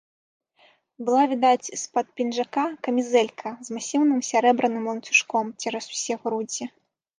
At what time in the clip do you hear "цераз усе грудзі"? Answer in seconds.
5.63-6.65